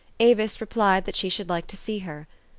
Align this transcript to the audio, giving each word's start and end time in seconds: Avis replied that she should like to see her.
Avis 0.19 0.59
replied 0.59 1.05
that 1.05 1.15
she 1.15 1.29
should 1.29 1.47
like 1.47 1.67
to 1.67 1.77
see 1.77 1.99
her. 1.99 2.27